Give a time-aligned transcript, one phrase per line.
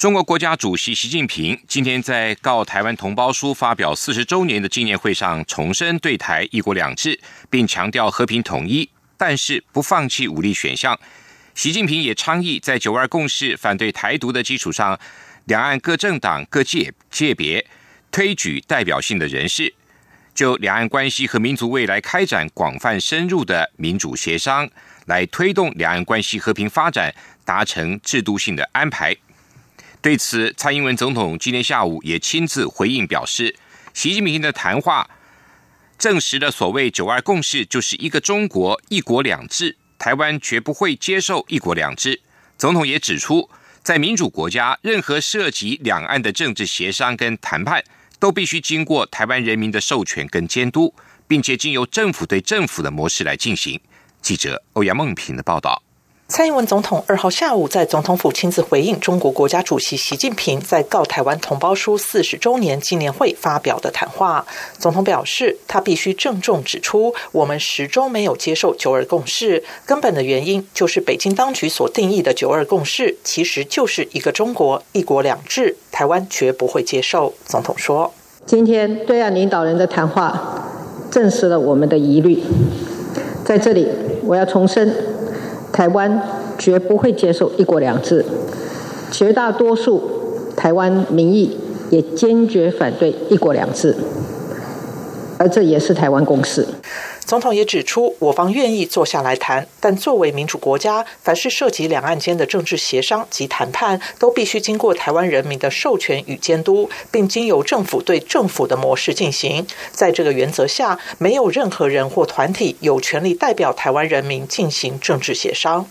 [0.00, 7.20] 中国国家主席习近平今天在告台湾同胞书发表四十周年的纪念会上，重申对台“一国两制”，
[7.50, 10.98] 并强调和平统一，但是不放弃武力选项。
[11.54, 14.98] 习近平也倡议在“九二共识”反对台独的基础上，
[15.44, 17.66] 两岸各政党各界界别
[18.10, 19.74] 推举代表性的人士，
[20.34, 24.66] 就两岸关系和民族未来开展广泛深入的民主协商，
[25.04, 27.14] 来推动两岸关系和平发展，
[27.44, 29.14] 达成制度性的安排。
[30.02, 33.54] 对此，蔡英文总统今天下午也亲自回应表示，
[33.92, 35.10] 习近平的谈话
[35.98, 42.22] 证实了所谓“九二共识”就是一个中国、一国两制，台湾绝不会接受一国两制。
[42.56, 43.50] 总统也指出，
[43.82, 47.84] 在民主国家，任何涉及两岸的政治协商跟谈判，
[48.18, 50.94] 都必须经过台湾人民的授权跟监督，
[51.28, 53.78] 并且经由政府对政府的模式来进行。
[54.22, 55.82] 记者欧阳梦平的报道。
[56.30, 64.46] 蔡英文总统二号下午在总统府亲自回应中国国家主席习近平在告台湾同胞书四十周年纪念会发表的谈话。
[64.78, 77.34] 总统表示，他必须郑重指出，我们始终没有接受九二共识，根本的原因就是北京当局所定义的九二共识其实就是一个中国一国两制，台湾绝不会接受。
[77.44, 78.14] 总统说
[78.46, 80.70] ：“今天对岸领导人的谈话
[81.10, 82.40] 证实了我们的疑虑，
[83.44, 83.88] 在这里
[84.22, 84.94] 我要重申。”
[85.72, 86.20] 台湾
[86.58, 88.24] 绝不会接受一国两制，
[89.10, 90.02] 绝大多数
[90.56, 91.56] 台湾民意
[91.90, 93.96] 也坚决反对一国两制，
[95.38, 96.66] 而这也是台湾共识。
[97.30, 109.64] 总统也指出，我方愿意坐下来谈，但作为民主国家，凡是涉及两岸间的政治协商及谈判，都必须经过台湾人民的授权与监督，并经由政府对政府的模式进行。
[109.92, 115.86] 在这个原则下，没有任何人或团体有权利代表台湾人民进行政治协商。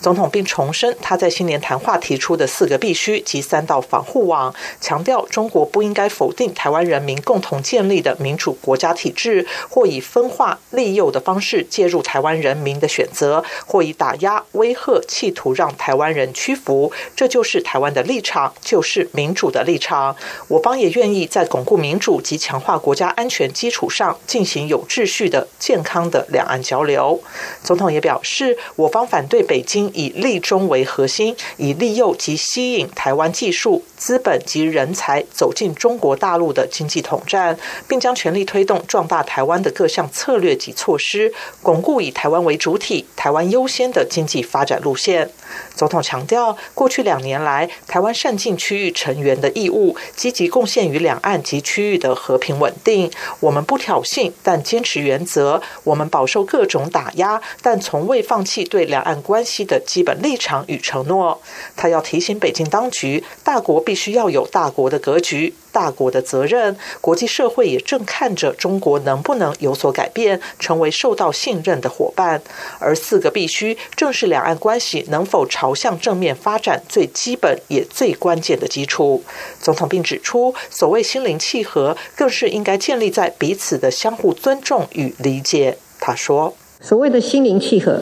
[0.00, 10.83] 总统并重申他在新年谈话提出的四个必须及三道防护网，强调中国不应该否定台湾人民共同建立的民主国家体制，或以分化利。
[10.84, 20.14] 利诱的方式介入台湾人民的选择，或以打压、威吓，企图让台湾人屈服，这就是台湾的立场，就是民主的立场。
[20.48, 27.18] 我方也愿意在巩固民主及强化国家安全基础上，进行有秩序的、健康的两岸交流。
[27.62, 37.58] 总统也表示，我方反对北京以利中为核心，以利诱及吸引台湾技术、资本及人才走进中国大陆的经济统战，
[37.88, 40.73] 并将全力推动壮大台湾的各项策略及。
[40.74, 45.30] 措施巩固以台湾为主体、台湾优先的经济发展路线。
[45.74, 53.10] 总统强调，过去两年来，台湾善尽区域成员的义务，积极贡献于两岸及区域的和平稳定。
[53.40, 61.40] 我们不挑衅，但坚持原则；我们饱受各种打压，但从未放弃对两岸关系的基本立场与承诺。
[61.76, 65.54] 他要提醒北京当局，大国必须要有大国的格局。
[65.74, 72.40] 大国的责任，国际社会也正看着中国能不能有所改变，成为受到信任的伙伴。
[72.78, 79.24] 而四个必须，正是两岸关系能否朝向正面发展最基本也最关键的基础。
[79.60, 85.76] 总统并指出，所谓心灵契合，更是应该建立在彼此的相互尊重与理解。
[85.98, 88.00] 他说：“所谓的心灵契合，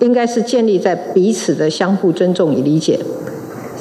[0.00, 2.98] 应该是建立在彼此的相互尊重与理解，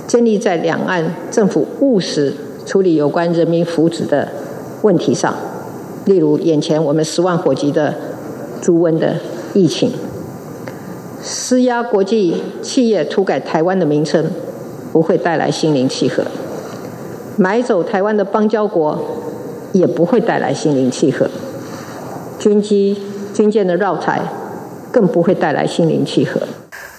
[0.05, 4.27] 建立在两岸政府务实。”处理有关人民福祉的
[4.81, 5.33] 问题上，
[6.05, 7.93] 例如眼前我们十万火急的
[8.61, 9.17] 猪瘟的
[9.53, 9.91] 疫情，
[11.23, 14.25] 施压国际企业涂改台湾的名称，
[14.91, 16.23] 不会带来心灵契合；
[17.37, 18.99] 买走台湾的邦交国，
[19.71, 21.27] 也不会带来心灵契合；
[22.39, 22.97] 军机、
[23.33, 24.21] 军舰的绕台，
[24.91, 26.41] 更不会带来心灵契合。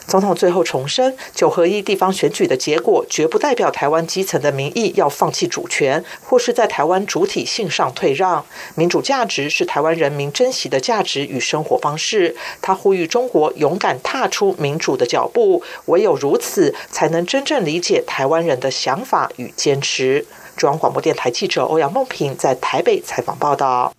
[0.06, 8.47] 总统最后重申，九合一地方选举的结果绝不代表台湾基层的民意要放弃主权，或是在台湾主体性上退让。
[8.76, 12.37] 民主价值是台湾人民珍惜的价值与生活方式。
[12.62, 20.25] 他呼吁中国勇敢踏出民主的脚步，唯有如此，才能真正理解台湾人的想法与坚持。
[20.56, 23.93] 中央广播电台记者欧阳梦平在台北采访报道。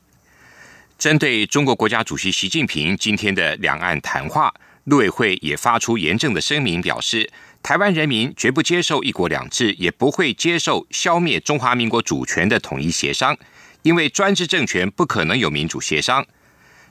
[0.97, 4.53] 针对中国国家主席习近平今天的两岸谈话。
[4.87, 7.29] 陆委会也发出严正的声明，表示
[7.61, 13.37] 台湾人民绝不接受一国两制，也不会接受消灭中华民国主权的统一协商，
[13.81, 16.25] 因为专制政权不可能有民主协商。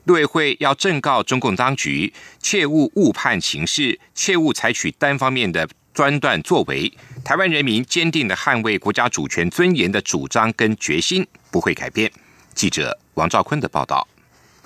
[0.05, 6.93] 陆委会要正告中共当局，切勿误判情势，切勿采取单方面的专断作为。
[7.25, 12.13] 台湾人民坚定的捍卫国家主权尊严的主张跟决心不会改变。
[12.55, 14.07] 记者王兆坤的报道。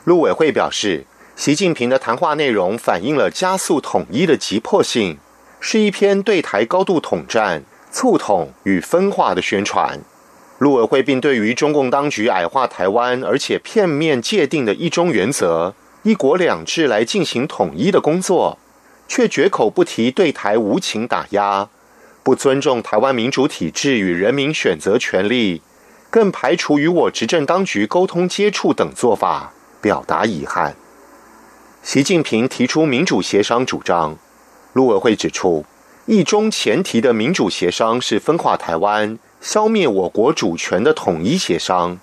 [0.04, 1.06] 陆委会表示，
[1.40, 5.16] 习近平的谈话内容反映了加速统一的急迫性，
[5.58, 9.98] 是一篇对台高度统战、促统与分化的宣传。
[10.58, 18.58] 陆委会并对于中共当局矮化台湾，而且片面界定的一中原则、一国两制来进行统一的工作，
[19.08, 21.70] 却绝口不提对台无情打压，
[22.22, 25.62] 不尊重台湾民主体制与人民选择权利，
[26.10, 30.76] 更排除与我执政当局沟通接触等做法，表达遗憾。
[31.82, 34.16] 习近平提出民主协商主张，
[34.74, 35.64] 陆委会指出，
[36.04, 39.18] 一中前提的民主协商是分化台湾。
[39.40, 41.98] 消灭我国主权的统一协商，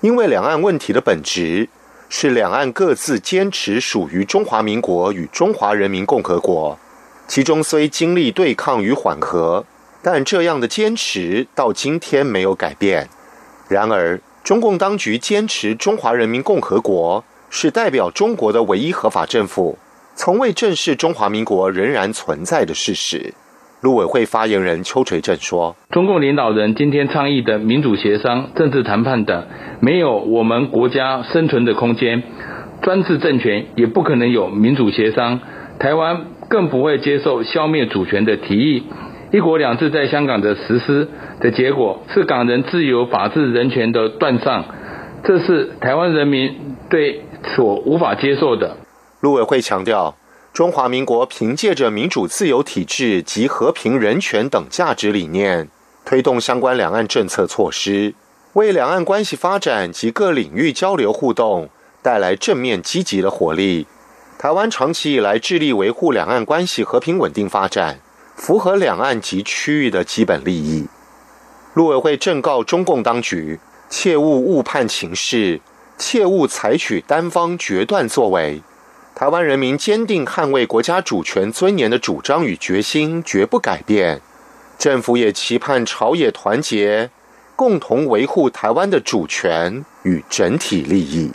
[0.00, 1.68] 因为两岸问题的本质
[2.08, 6.78] 是两岸各自坚持属于中华民国与中华人民共和国，
[7.26, 9.66] 其中虽经历对抗与缓和，
[10.00, 13.08] 但这样的坚持到今天没有改变。
[13.66, 19.78] 然而，中共当局坚持中华人民共和国是代表中国的唯一合法政府，
[20.14, 23.34] 从未正视中华民国仍然存在的事实。
[23.80, 29.46] 陆委会发言人邱垂正说：“中共领导人今天倡议的民主协商、政治谈判等，
[29.80, 32.24] 没有我们国家生存的空间。
[32.82, 35.40] 专制政权也不可能有民主协商，
[35.78, 38.82] 台湾更不会接受消灭主权的提议。
[39.30, 41.08] 一国两制在香港的实施
[41.40, 44.64] 的结果，是港人自由、法治、人权的断上，
[45.22, 47.22] 这是台湾人民对
[47.54, 48.76] 所无法接受的。”
[49.20, 50.16] 陆委会强调。
[50.50, 55.68] 中华民国凭借着民主自由体制及和平人权等价值理念，
[56.04, 58.14] 推动相关两岸政策措施，
[58.54, 61.68] 为两岸关系发展及各领域交流互动
[62.02, 63.86] 带来正面积极的活力。
[64.36, 68.00] 台湾长期以来致力维护两岸关系和平稳定发展，
[68.34, 70.88] 符合两岸及区域的基本利益。
[71.74, 75.60] 陆委会正告中共当局，切勿误判情势，
[75.98, 78.62] 切勿采取单方决断作为。
[79.14, 84.20] 台湾人民坚定捍卫国家主权尊严的主张与决心绝不改变，
[84.78, 87.10] 政府也期盼朝野团结，
[87.56, 91.32] 共同维护台湾的主权与整体利益。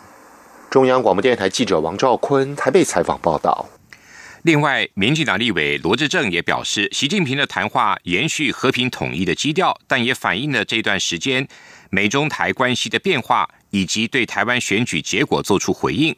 [0.70, 3.68] 中央广播电台记者王兆坤台北采访报道。
[4.44, 11.48] 另外，民进党立委罗志正也表示，习近平的谈话延续和平统一的基调，但也反映了这段时间
[11.90, 16.16] 美中台关系的变化，以及对台湾选举结果做出回应。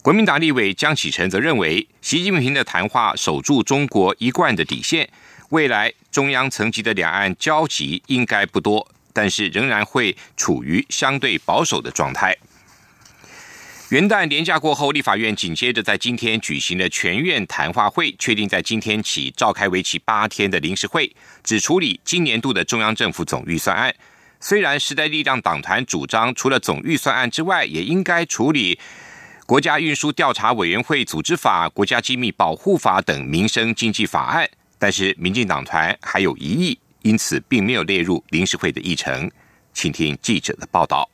[0.00, 5.06] 国民党立委江启臣则认为，习近平的谈话守住中国一贯的底线，
[5.50, 12.34] 未来中央层级的两岸交集应该不多，但是仍然会处于相对保守的状态。
[13.90, 21.14] 元旦连假过后，立法院紧接着在今天举行了全院谈话会，确定在今天起召开为期八天的临时会，
[21.44, 23.94] 只处理今年度的中央政府总预算案。
[24.48, 28.78] 虽然时代力量党团主张，除了总预算案之外，也应该处理。
[29.44, 34.48] 国家运输调查委员会组织法、国家机密保护法等民生经济法案，
[34.78, 39.28] 但是民进党团还有疑议，因此并没有列入临时会的议程。
[39.72, 41.10] 请听记者的报道。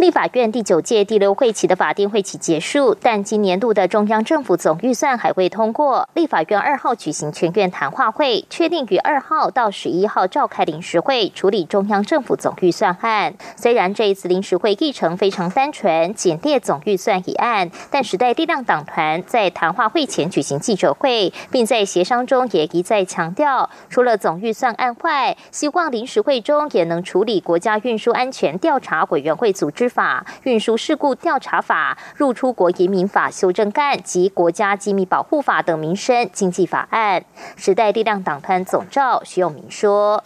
[0.00, 6.08] 立法院第九届第六会期的法定会期结束，但今年度的中央政府总预算还未通过。
[6.14, 13.34] 立法院二号举行全院谈话会，确定于二号到十一号召开临时会处理中央政府总预算案。
[13.56, 29.89] 虽然这一次临时会议程非常单纯，简列总预算一案，但时代力量党团在谈话会前举行记者会，并在协商中也一再强调，除了总预算案外，希望临时会中也能处理国家运输安全调查委员会组织。
[29.90, 37.22] 法、运输事故调查法、入出国移民法修正案及国家机密保护法等民生经济法案。
[37.56, 40.22] 时代力量党团总召徐永明说：“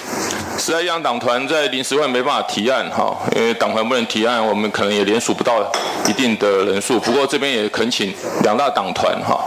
[0.59, 5.61] 时代力量党团在临时会没办法提案，哈，因为党团不能提案，我们可能也连署不到
[6.07, 7.01] 一定的人数。
[7.01, 9.41] 不过这边也恳请两大党团，哈，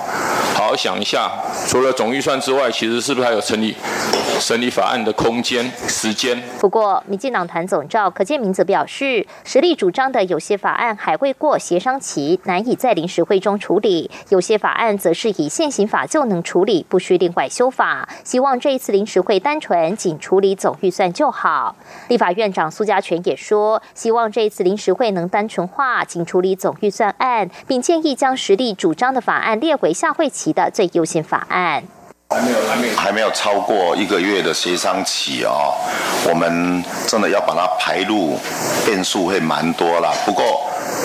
[0.67, 1.31] 好想一下，
[1.65, 3.73] 除了总预算之外，其实是不是还有成立
[4.37, 10.11] 审理法案的空间、时间？”不过，民进党团总召柯建明则表示，实力主张。
[10.11, 18.07] 的有些法案还未过协商期，难以在临时会中处理；有些法案则是以现行法就能处理，不需另外修法。
[18.23, 21.75] 希望这一次临时会单纯仅处理总预算就好。
[22.07, 31.83] 立法院长苏家全也说，希望这一次临时会能单纯化，仅处理总预算案，并建议将实力主张的法案列为下会期的最优先法案。
[32.29, 35.73] 还没有，还没有，还没有超过一个月的协商期哦。
[36.29, 38.37] 我们真的要把它排入，
[38.85, 40.11] 变数会蛮多啦。
[40.25, 40.61] 不过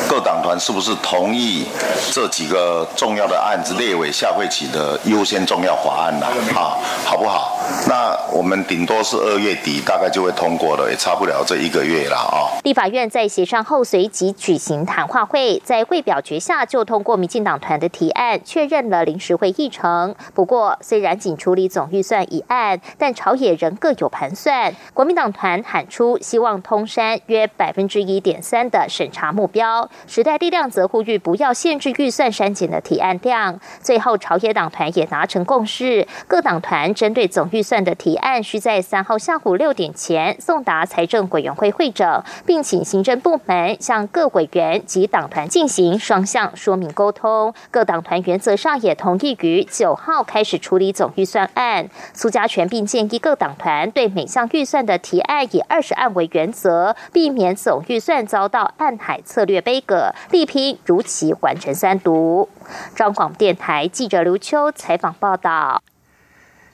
[0.08, 1.64] 各党团是不是同意
[2.10, 6.26] 这几个重要的案子列为下会期的优先重要法案呢？
[6.56, 6.74] 啊，
[7.04, 7.56] 好不好？
[7.88, 12.50] 那我们顶多是二月底大概就会通过了，也差不了这一个月了啊。
[12.64, 20.12] 立法院在协商后随即举行谈话会，在会表决下就通过民进党团的提案，确认了临时会议程。
[20.34, 24.74] 不过，虽然仅处理总预算一案，但朝野仍各有盘算。
[24.94, 33.58] 国民党团喊出希望通山约百分之一点三的审查目标，时代力量则呼吁不要限制预算删减的提案量。
[33.80, 47.54] 最后，朝野党团也达成共识，各党团针对总预算的提案，需在三号下午六点前送达财政委员会会诊，并请行政部门向各委员及党团进行双向说明沟通。
[47.70, 51.88] 各党团原则上也同意于九号开始处理总总预算案。
[52.14, 62.48] 苏家全并建议各党团对每项预算的提案以二十案为原则，避免总预算遭到暗海策略杯葛，力拼如期完成三读。
[62.94, 65.82] 张广电台记者刘秋采访报道。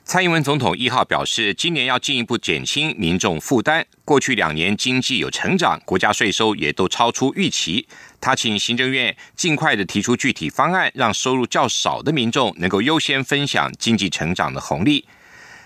[0.09, 3.85] 蔡英文总统一号表示，今年要进一步减轻民众负担。
[4.03, 7.87] 过去两年经济有成长，国家税收也都超出预期。
[8.19, 15.05] 他请行政院尽快的提出具体方案，让收入较少的民众能够优先分享经济成长的红利。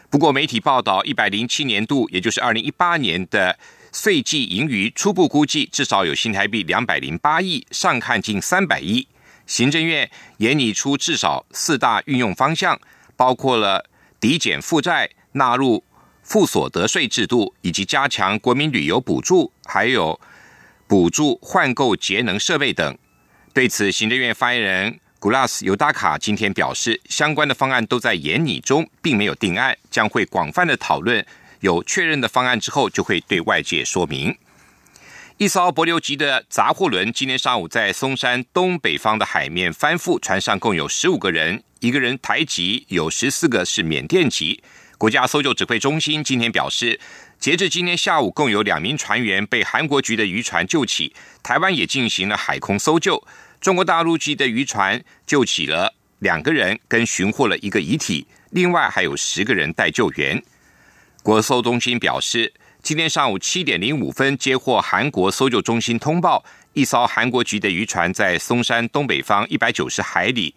[0.09, 3.57] 不过，媒体报道，一百零七年度，也就是二零一八年的
[3.93, 9.07] 税季盈余，初步估计至少有新台币两百零八亿，上看近三百亿。
[9.47, 12.77] 行政院也拟出至少四大运用方向，
[13.15, 13.85] 包括了。
[14.23, 15.83] 抵减负债、纳入
[16.21, 20.17] 负所得税制度，以及加强国民旅游补助，还有
[20.87, 22.97] 补助换购节能设备等。
[23.53, 31.25] 对此，行政院发言人古拉斯尤达卡今天表示，相关的方案都在研拟中，并没有定案，将会广泛的讨论。
[31.59, 34.33] 有确认的方案之后，就会对外界说明。
[35.37, 41.63] 一艘柏流级的杂货轮今天上午在松山东北方的海面翻覆，船上共有十五个人。
[41.79, 44.61] 一个人台籍，有十四个是缅甸籍。
[44.99, 46.99] 国家搜救指挥中心今天表示，
[47.39, 51.13] 截至今天下午，共有两名船员被韩国局的渔船救起。
[51.41, 53.21] 台湾也进行了海空搜救，
[53.59, 60.41] 中国大陆籍的渔船救起了两个人，跟寻获了一个遗体，另外还有十个人待救援。
[61.23, 70.53] 国搜中心表示，今天上午七点零五分接获韩国搜救中心通报，一艘韩国籍的渔船在松山东北方一百九十海里。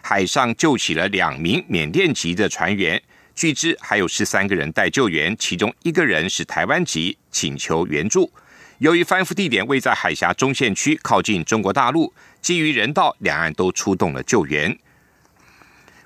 [0.00, 3.00] 海上救起了两名缅甸籍的船员，
[3.34, 8.32] 据知还有十三个人待救援，其中一个人是台湾籍，请求援助。
[8.78, 14.74] 由于翻覆地点位在海峡中线区，靠近中国大陆，基于人道，两岸都出动了救援。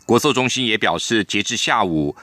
[0.05, 2.17] 国搜中心也表示，截至下午，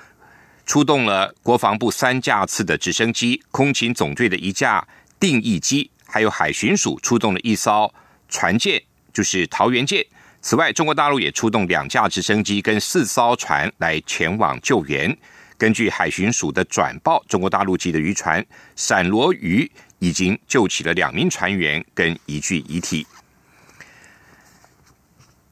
[0.67, 4.85] 出动了国防部三架次的直升机、空勤总队的一架
[5.17, 7.91] 定翼机，还有海巡署出动了一艘
[8.27, 8.83] 船舰，
[9.13, 10.05] 就是桃园舰。
[10.41, 15.17] 此外，中国大陆也出动两架直升机跟四艘船来前往救援。
[15.57, 18.45] 根据海巡署的转报，中国大陆籍的渔船
[18.75, 23.07] “闪罗鱼”已经救起了两名船员跟一具遗体。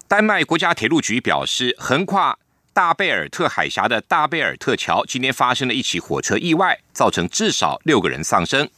[0.08, 2.38] 丹麦国家铁路局表示，横跨
[2.76, 8.70] 大贝尔特海峡的大贝尔特桥今天发生了一起火车意外，造成至少六个人丧生。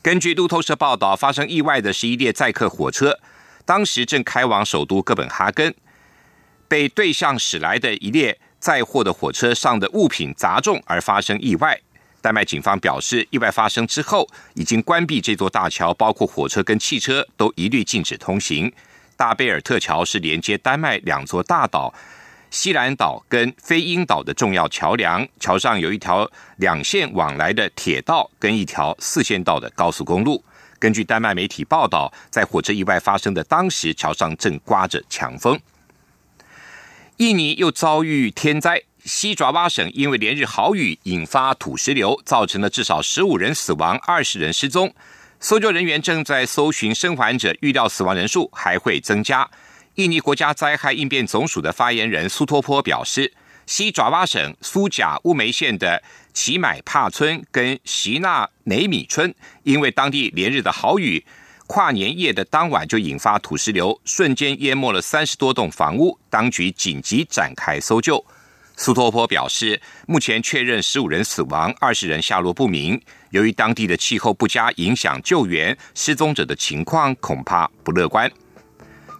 [0.00, 3.18] 根据路透社报道，发生意外的是一列载客火车。
[3.64, 5.74] 当时正开往首都哥本哈根，
[6.68, 11.80] 被对向驶来的一列载货的火车上的物品砸中而发生意外。
[12.20, 18.72] 丹麦警方表示，意外发生之后已经关闭这座大桥，包括火车跟汽车都一律禁止通行。
[19.16, 21.92] 大贝尔特桥是连接丹麦两座大岛
[22.54, 30.44] 西兰岛跟飞鹰岛的重要桥梁，桥上有一条两线往来的铁道跟一条四线道的高速公路。
[30.78, 35.58] 根据丹麦媒体报道，在火车意外发生的当时，桥上正刮着强风。
[37.16, 44.94] 印尼又遭遇天灾，西爪哇省因为连日豪雨引发土石流，造成了至少十五人死亡、二十人失踪。
[45.40, 49.50] 搜救人员正在搜寻生还者，预料死亡人数还会增加。
[49.96, 53.32] 印尼国家灾害应变总署的发言人苏托坡表示。
[53.66, 56.02] 西爪哇省苏贾乌梅县的
[56.34, 61.24] 奇买帕村跟席纳雷米村，因为当地连日的好雨，
[61.66, 66.18] 跨年夜的当晚就引发土石流，瞬间淹没了三十多栋房屋。
[66.28, 68.22] 当局紧急展开搜救。
[68.76, 73.00] 苏托坡表示，目前确认十五人死亡，二十人下落不明。
[73.30, 78.30] 由于当地的气候不佳，影响救援，失踪者的情况恐怕不乐观。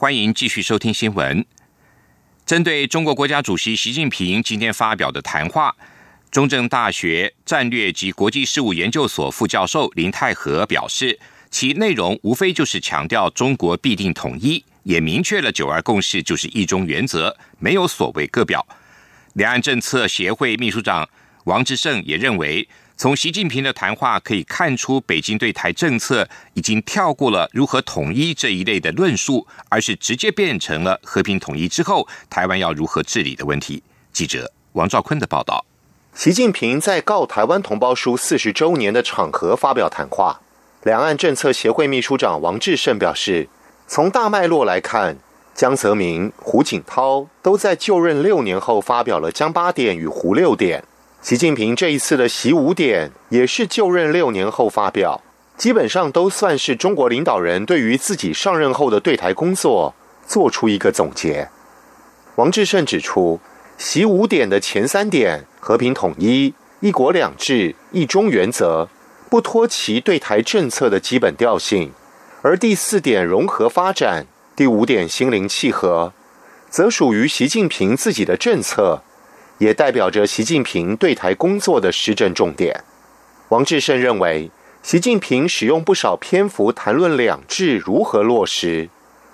[0.00, 1.44] 欢迎继续收听新闻。
[2.46, 5.74] 针对中国国家主席习近平今天发表的谈话，
[6.30, 11.18] 中正大学战略及国际事务研究所副教授林泰和表示，
[11.50, 14.64] 其内容无非就是强调中国必定统一。
[14.84, 18.64] 也明确了“九二共识”就是一中原则，没有所谓各表。
[19.32, 21.08] 两岸政策协会秘书长
[21.46, 22.68] 王志胜也认为，
[23.00, 33.80] 从习近平的谈话可以看出，北京对台政策已经跳过了如何统一这一类的论述，而是直接变成了和平统一之后台湾要如何治理的问题。
[34.12, 35.64] 记者王兆坤的报道：
[36.12, 40.40] 习近平在告台湾同胞书四十周年的场合发表谈话，
[40.82, 43.48] 两岸政策协会秘书长王志胜表示。
[43.86, 45.16] 从大脉络来看，
[45.54, 50.82] 江泽民、胡锦涛都在就任六年后发表了江八点与胡六点。
[51.20, 55.20] 习近平这一次的习五点也是就任六年后发表，
[55.56, 59.94] 基本上都算是中国领导人对于自己上任后的对台工作
[60.24, 61.48] 做出一个总结。
[62.36, 63.40] 王志胜指出，
[63.76, 68.88] 习五点的前三点——和平统一、一国两制、一中原则，
[69.28, 71.92] 不脱其对台政策的基本调性。
[72.42, 76.12] 而第四点融合发展，第五点心灵契合，
[76.70, 79.02] 则属于习近平自己的政策，
[79.58, 82.84] 也代表着习近平对台工作的施政重点。
[83.50, 84.50] 王志胜认为，
[84.82, 88.88] 习近平使用不少篇幅谈论两制如何落实，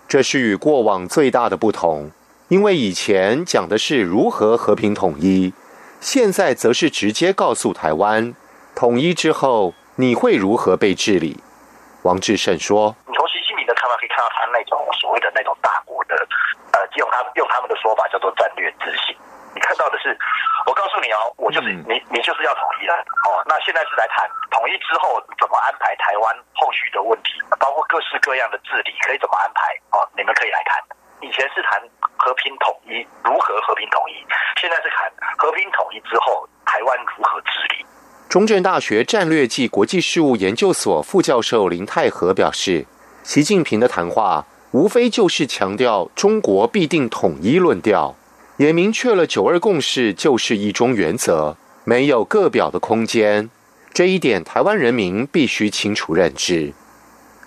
[0.08, 2.10] 这是与过往最大的不同。
[2.48, 5.52] 因为以前讲的是如何和平统一，
[6.00, 8.34] 现在则是直接告诉台湾，
[8.74, 11.40] 统一之后你会如何被治理。
[12.02, 16.14] 王志胜说：“你从习近平的看法可以看到，他那种所谓的那种大国的，
[16.72, 19.16] 呃，用他用他们的说法叫做战略自信。
[19.54, 20.18] 你看到的是，
[20.66, 23.40] 我告诉你哦，我就是你，你就是要统一了哦。
[23.46, 29.62] 那现在是来谈统一之后怎么安排台湾后续的问题，包括各式各样的治理可以怎么安排
[29.94, 30.02] 哦。
[30.16, 30.82] 你们可以来谈。
[31.22, 31.80] 以前是谈
[32.18, 34.20] 和平统一，如何和平统一？
[34.60, 37.86] 现在是谈和平统一之后，台湾如何治理。”
[38.28, 42.84] 中正大学战略暨国际事务研究所副教授林泰和表示，
[43.22, 48.16] 习近平的谈话无非就是强调中国必定统一论调，
[48.56, 53.50] 也明确了九二共识就是一中原则，没有各表的空间。
[53.92, 56.72] 这一点，台湾人民必须清楚认知。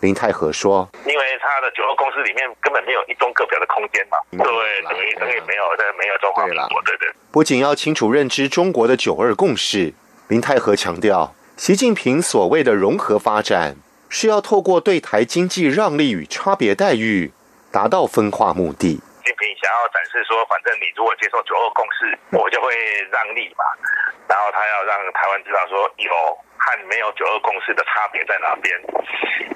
[0.01, 4.39] 林泰和说：“因为他的九二共识里面根本没有一中各表的空间嘛，对，
[4.83, 5.63] 等于等于没有，
[5.97, 7.09] 没有中华民国，对对。
[7.31, 9.93] 不仅要清楚认知中国的九二共识。”
[10.27, 13.77] 林泰和强调，习近平所谓的融合发展，
[14.09, 17.31] 是要透过对台经济让利与差别待遇，
[17.71, 18.99] 达到分化目的。
[19.89, 22.73] 展示说，反正你如果接受九二共识，我就会
[23.11, 23.63] 让利嘛。
[24.27, 26.11] 然后他要让台湾知道说，有
[26.57, 28.73] 和没有九二共识的差别在哪边。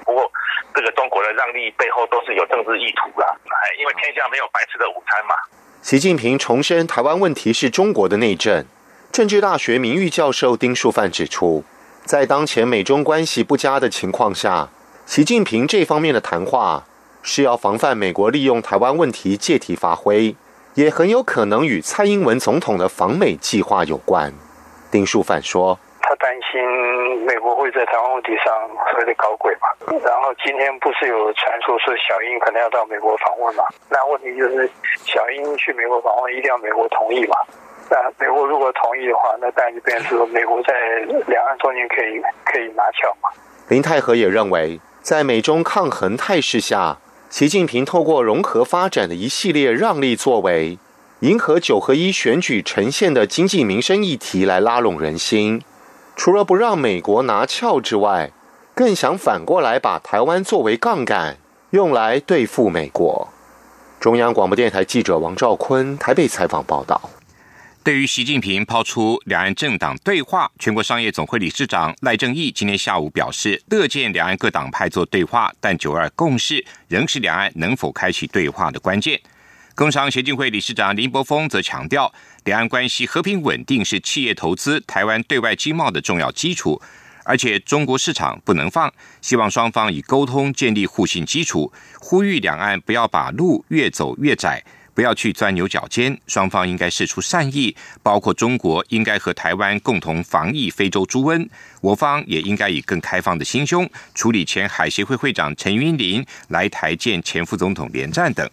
[0.04, 0.30] 不过，
[0.74, 3.26] 这个中国的让利背后都是有政治意图啦，
[3.78, 5.34] 因为天下没有白吃的午餐嘛。
[5.82, 8.64] 习近平重申，台湾问题是中国的内政。
[9.12, 11.64] 政治大学名誉教授丁树范指出，
[12.04, 14.70] 在当前美中关系不佳的情况下，
[15.04, 16.84] 习近平这方面的谈话
[17.22, 20.34] 是要防范美国利用台湾问题借题发挥，
[20.74, 24.32] 也很有可能与蔡英文总统的访美计划有关。
[24.90, 26.60] 丁树范说：“他担心
[27.24, 28.52] 美国会在台湾问题上
[28.90, 33.64] 所谓的搞鬼嘛，然后今天不是有传说是小英可能要到美国访问嘛？
[33.88, 34.68] 那问题就是
[35.04, 37.36] 小英去美国访问一定要美国同意嘛？”
[37.90, 40.72] 那美国如果同意的话，那当然就变成说美国在
[41.26, 43.28] 两岸中间可以可以拿翘嘛。
[43.68, 46.96] 林泰和也认为，在美中抗衡态势下，
[47.32, 50.78] 习近平透过融合发展的一系列让利作为，
[51.20, 55.62] 迎合九合一选举呈现的经济民生议题来拉拢人心。
[56.14, 58.32] 除了不让美国拿翘之外，
[58.74, 61.38] 更想反过来把台湾作为杠杆，
[61.70, 63.26] 用来对付美国。
[63.98, 67.00] 中央广播电台记者王兆坤台北采访报道。
[67.84, 79.20] 对于习近平抛出两岸政党对话，全国商业总会理事长赖正义今天下午表示，乐见两岸各党派做对话，但九二共识仍是两岸能否开启对话的关键。
[79.74, 82.14] 工商协进会理事长林柏峰则强调，
[82.44, 86.80] 两岸关系和平稳定是企业投资、台湾对外经贸的重要基础，
[87.24, 94.62] 而且中国市场不能放，希望双方以沟通建立互信基础，呼吁两岸不要把路越走越窄。
[94.94, 101.48] 不要去钻牛角尖，双方应该释出善意，包括中国应该和台湾共同防疫非洲猪瘟，
[101.80, 108.48] 我方也应该以更开放的心胸处理前海协会会长陈云林来台见前副总统连战等。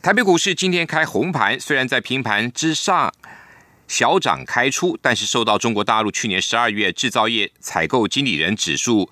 [0.00, 3.12] 台北股市今天开红盘，虽然在平盘之上，
[3.86, 9.08] 小涨开出，但是受到中国大陆去年十二月制造业采购经理人指数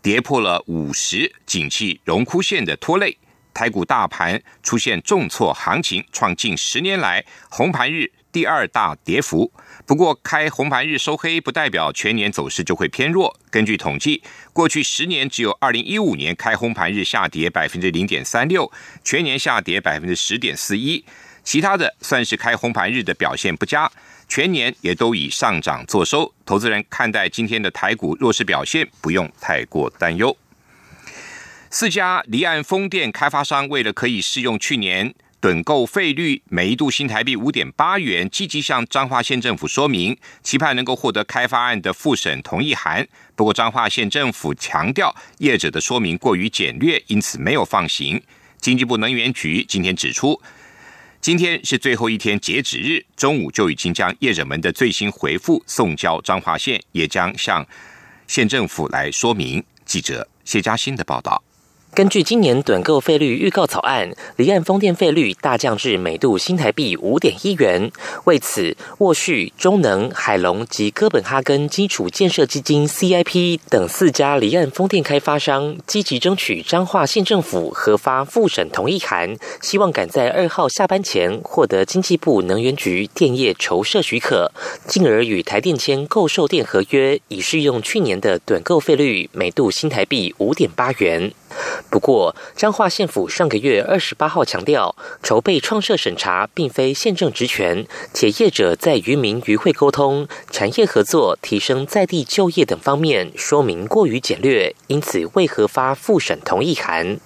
[0.00, 3.18] 跌破了五十，景气荣枯线的拖累，
[3.54, 9.52] 台股大盘出现重挫行情，创近十年来红盘日第二大跌幅。
[9.84, 13.36] 不过，开红盘日收黑不代表全年走势就会偏弱。
[13.50, 18.70] 根据统计，过去十年只有二零一五年开红盘日下跌百分之零点三六，
[19.02, 21.04] 全年下跌百分之十点四一。
[21.44, 23.90] 其他的算是开红盘日的表现不佳，
[24.28, 26.32] 全年也都以上涨作收。
[26.46, 30.34] 投资人看待今天的台股弱势表现，不用太过担忧。
[31.74, 35.14] 四家离岸风电开发商为了可以适用去年。
[35.40, 43.08] 趸购费率每一度新台币五点八元，积极向彰化县政府说明，期盼能够获得开发案的复审同意函。
[43.34, 48.22] 不过彰化县政府强调，业者的说明过于简略，因此没有放行。
[48.60, 50.42] 经济部能源局今天指出，
[51.22, 57.66] 今天是最后一天截止日，中午就已经将业者们的最新回复送交彰化县，也将向
[58.26, 59.64] 县政府来说明。
[59.86, 61.42] 记者谢嘉欣的报道。
[61.94, 67.90] 根据今年短购费率预告草案，离岸风电费率大降至每度新台币五点一元。
[68.24, 84.50] 为此，沃旭、中能、海龙及哥本哈根基础建设基金 （CIP） 等四家离岸风电开发商积极争取彰化县政府核发复审同意函，希望赶在二号下班前获得经济部能源局电业筹设许可，
[84.86, 91.30] 进而与台电签购售电合约，以适用去年的短购费率每度新台币五点八元。
[91.90, 107.18] 不过，彰化县府上个月二十八号强调，筹备创设审查并非县政职权，且业者在渔民渔会沟通、产业合作、提升在地就业等方面说明过于简略，因此未核发复审同意函。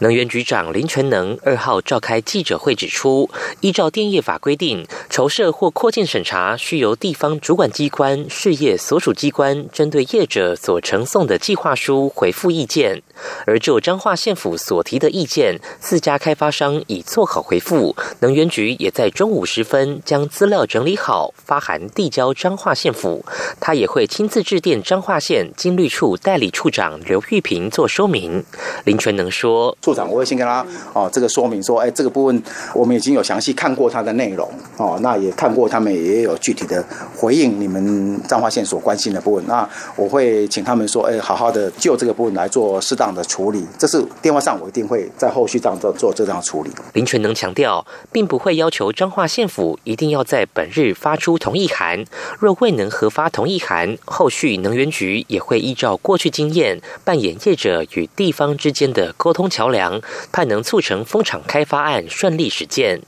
[0.00, 3.30] 能源局长林全能二号召开记者会指出，
[3.60, 13.02] 依照电业法规定，筹设或扩建审查需由地方主管机关、事业所属机关针对业者所呈送的计划书回复意见。
[13.46, 23.24] 而就彰化县府所提的意见，四家开发商已做好回复，能源局也在中午时分将资料整理好，发函递交彰化县府。
[23.60, 28.44] 他也会亲自致电彰化县经律处代理处长刘玉平做说明。
[28.84, 32.42] 林全能说：“处长，我会先跟他哦，这个说明说，哎，这个部分
[32.74, 36.84] 我们已经有详细看过他的内容哦，那也看过他们也有具体的
[37.16, 39.44] 回应你们彰化县所关心的部分。
[39.46, 46.70] 那我会请他们说，哎，好好的就这个部分来做适当。”的处理，这是电话上我一定会在后续这样做这样处理。
[46.94, 52.04] 林全能强调，并不会要求彰化县府一定要在本日发出同意函，
[52.38, 63.02] 若未能核发同意函，后续能源局也会依照过去经验，扮演业者与地方之间的沟通桥梁，盼能促成风场开发案顺利实践。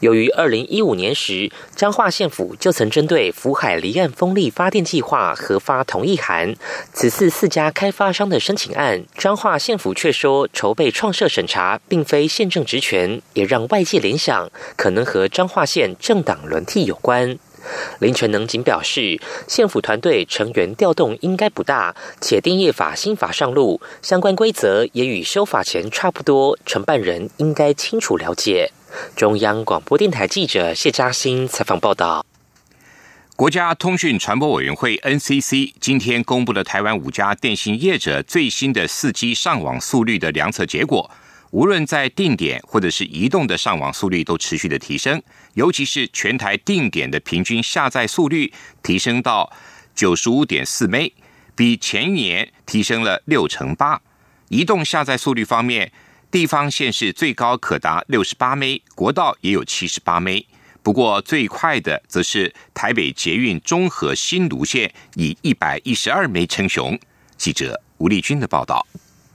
[0.00, 6.54] 由于二零一五年时，彰化县府就曾针对福海离岸风力发电计划核发同意函，
[6.92, 17.38] 此次四家开发商的申请案，彰化县府却说筹备创设审查并非县政职权，也让外界联想可能和彰化县政党轮替有关。
[17.98, 28.72] 林全能仅表示，县府团队成员调动应该不大，且电业法新法上路，相关规则也与修法前差不多，承办人应该清楚了解。
[29.16, 32.24] 中央广播电台记者谢嘉欣采访报道：
[33.36, 41.10] 国家通讯传播委员会 NCC 今天公布了台湾五家电信业者最新的四 G 上网速率的量测结果，
[41.50, 45.22] 无论在定点或者是移动的上网速率都持续的提升，
[45.54, 49.52] 尤其是全台定点的平均下载速率提升到
[49.94, 51.08] 九十五点四 m
[51.54, 54.00] 比前一年提升了六成八。
[54.48, 55.92] 移动下载速率方面。
[56.30, 60.46] 地方县市最高可达六十八枚国道也有七十八枚
[60.80, 66.98] 不过最快的则是台北捷运中和新芦线，以一百一十二枚称雄。
[67.36, 68.86] 记者吴丽君的报道。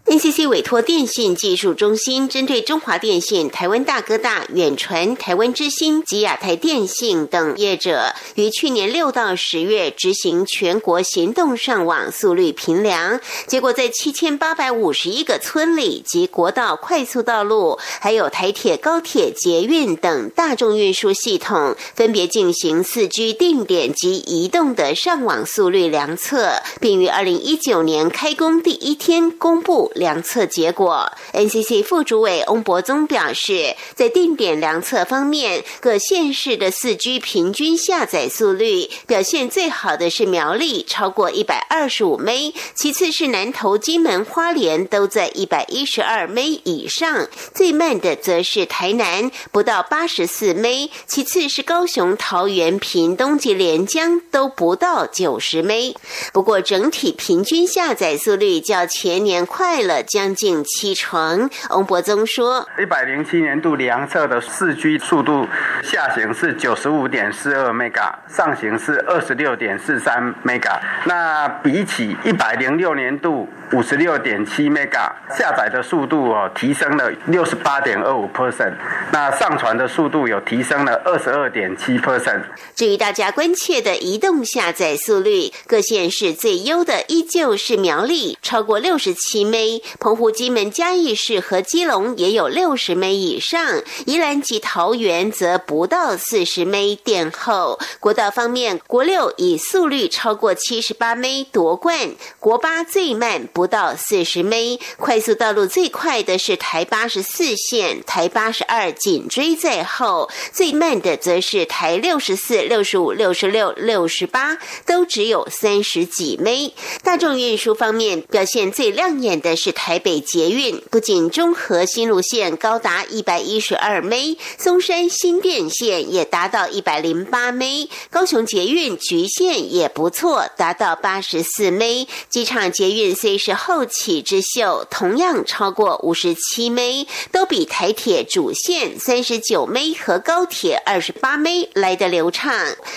[0.05, 29.91] NCC 委托电信技术中心，针对中华电信、台湾大哥大、远传、台湾之星及亚太电信等业者，于去年六到十月执行全国行动上网速率评量，结果在七千八百五十一个村里及国道、快速道路，还有台铁、高铁、捷运等大众运输系统，分别进行四 G 定点及移动的上网速率量测，并于二零一九年开工第一天公布。
[29.95, 31.11] 量测结果。
[31.33, 55.93] NCC 副主委翁博宗表示，在定点量测方面，各县市的四 G 平均下载速率表现最好的是苗栗，超过一百二十五 m 其次是南投、金门、花莲都在一百一十二 m 以上，最慢的则是台南，不到八十四 m 其次是高雄、桃园、屏东及连江都不到九十 m
[56.33, 61.49] 不过整体平均下载速率较前年快了将近七成。
[61.69, 65.47] 翁博宗说：“一百零七年度量测的四 G 速度
[65.83, 70.79] 下行是九十五点四二 mega，上行是二十六点四三 mega。
[71.05, 78.73] 那比起一百零六年度五十六点七 mega 下载的速度哦，提升了六十八点二五 percent。
[79.11, 82.43] 那上传的速度有提升了二十二点七 percent。
[82.75, 89.55] 至于大家关切的移动下载速率，各县市最优的依旧是苗栗，超过六十七 m
[89.99, 97.79] 澎湖、金门、嘉义市和基隆也有六十 m 以上，宜兰及桃园则不到四十 m 殿后。
[97.99, 116.69] 国道方面，国六以速率超过七十八 m 夺冠，国八最慢不到四十 m 快速道路最快的是台八十四线，台八十二紧追在后，最慢的则是台六十四、六十五、六十六、六十八，都只有三十几 m
[117.01, 142.51] 大众运输方面表现最亮眼的是台北捷运，不仅中和新路线高达一百一十二 m 松山新店线也达到一百零八 m 高雄捷运局线也不错，达到八十四 m 机场捷运虽是后起之秀，同样超过五十七枚都比台铁主线三十九枚和高铁二十八枚来得流畅。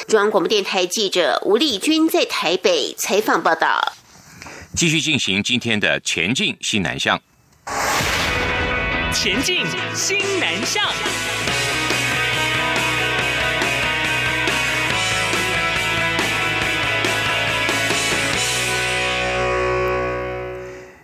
[0.07, 3.93] 中央广播电台记者吴丽君在台北采访报道。
[4.75, 7.21] 继续进行今天的前进新南向。
[9.13, 10.83] 前进新南向。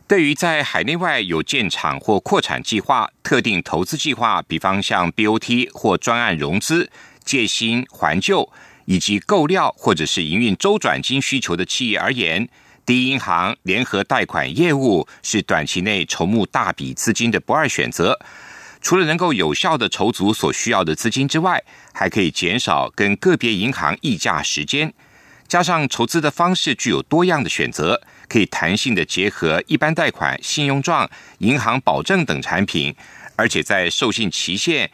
[0.06, 6.90] 对于在海内外有建厂或扩产计划、特定投资计划，比方像 BOT 或专案融资、
[7.24, 8.52] 借新还旧，
[8.84, 12.46] 以及购料或者是营运周转金需求的企业而言，
[12.84, 18.20] 第一银行联合贷款业务是短期内筹募大笔资金的不二选择。
[18.82, 21.64] 除了能够有效的筹足所需要的资金之外，
[21.94, 24.92] 还可以减少跟个别银行议价时间。
[25.46, 32.94] 加上筹资的方式具有多样的选择，可以弹性的结合一般贷款、信用状、银行保证等产品，
[33.37, 34.90] 而且在授信期限、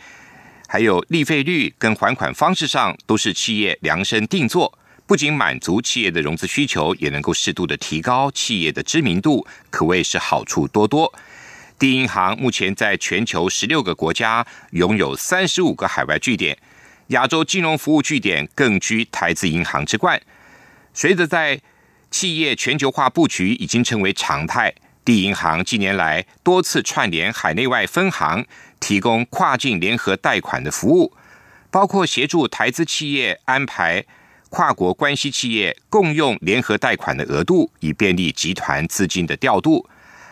[0.69, 4.79] 还有利费率跟还款方式上，都是企业量身定做。
[5.07, 11.13] 不仅满足企业的融资需求，也能够适度的提高企业的知名度，可谓是好处多多。
[11.79, 16.57] 第一银行目前在全球十六个国家拥有三十五个海外据点，
[17.09, 20.21] 亚洲金融服务据点更居台资银行之冠。
[20.93, 21.61] 随着在
[22.11, 24.75] 企业全球化布局已经成为常态，
[25.05, 28.45] 地银行近年来多次串联海内外分行，
[28.81, 31.13] 提供跨境联合贷款的服务，
[31.71, 34.05] 包括协助台资企业安排
[34.49, 39.89] 跨国关系企业共用联合贷款的额度，以便利集团资金的调度；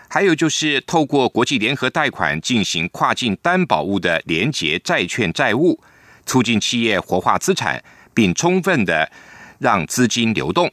[0.08, 5.80] 还有就是透过国际联合贷款进行跨境担保物的连结债券债务，
[6.26, 9.10] 促进企业活化资产，并充分的。
[9.58, 10.72] 让资金流动。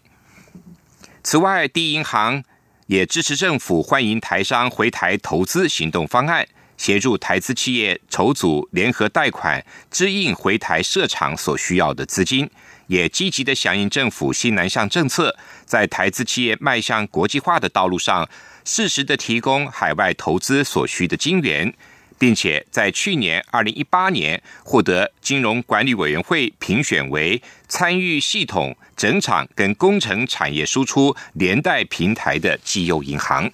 [1.24, 2.44] 此外，第一银行
[2.88, 12.50] 也支持政府欢迎台商回台投资行动方案，协助台资企业筹组联合贷款，支应回台设厂所需要的资金。
[12.88, 18.30] 也积极的响应政府新南向政策，在台资企业迈向国际化的道路上，
[18.64, 21.74] 适时的提供海外投资所需的金源。
[22.18, 33.52] 并且在去年二零一八年获得金融管理委员会评选为参与系统整场跟工程产业输出连带平台的绩优银行。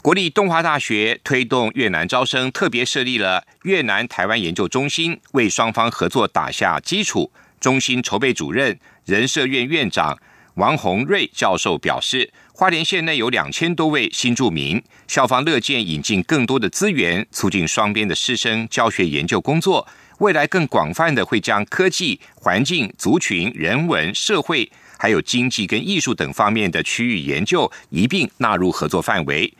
[0.00, 7.30] 国立东华大学推动越南招生，特别设立了越南台湾研究中心，为双方合作打下基础。
[7.60, 10.18] 中心筹备主任、人社院院长
[10.54, 12.32] 王宏瑞教授表示。
[12.56, 19.84] 花莲县内有两千多位新住民，校方乐见引进更多的资源，促进双边的师生教学研究工作。
[20.18, 29.52] 未来更广泛的会将科技、环境、族群、人文、社会，还有经济跟艺术等方面的区域研究一并纳入合作范围。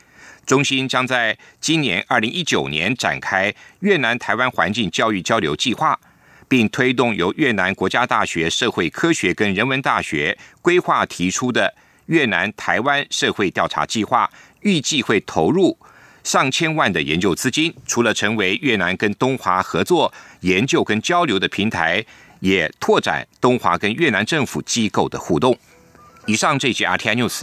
[0.47, 5.99] 中心将在今年二零一九年展开越南台湾环境教育交流计划，
[6.47, 11.75] 并推动由越南国家大学社会科学跟人文大学规划提出的。
[12.07, 15.79] 越南台湾社会调查计划预计会投入
[16.23, 22.05] 上千万的研究资金，除了成为越南跟东华合作研究跟交流的平台，
[22.41, 25.59] 也拓展东华跟越南政府机构的互动。
[26.27, 27.43] 以上这集 RTI News